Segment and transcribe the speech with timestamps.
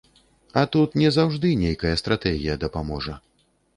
[0.61, 3.19] А тут не заўжды нейкая стратэгія дапаможа.